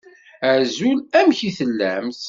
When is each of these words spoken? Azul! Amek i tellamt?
Azul! 0.51 0.97
Amek 1.19 1.39
i 1.47 1.51
tellamt? 1.57 2.19